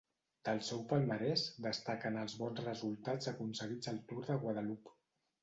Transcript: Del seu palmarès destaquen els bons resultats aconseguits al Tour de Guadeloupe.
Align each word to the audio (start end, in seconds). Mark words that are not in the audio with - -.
Del 0.47 0.61
seu 0.67 0.79
palmarès 0.93 1.43
destaquen 1.65 2.17
els 2.23 2.37
bons 2.41 2.63
resultats 2.65 3.31
aconseguits 3.33 3.93
al 3.93 4.03
Tour 4.09 4.27
de 4.33 4.41
Guadeloupe. 4.47 4.99